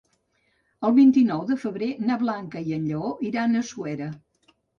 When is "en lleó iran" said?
2.79-3.61